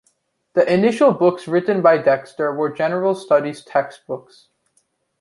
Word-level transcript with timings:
The 0.53 0.65
initial 0.67 1.11
books 1.13 1.47
written 1.47 1.83
by 1.83 1.99
Dexter 1.99 2.51
were 2.55 2.71
general 2.71 3.13
studies 3.13 3.63
text 3.63 4.01
books. 4.07 4.47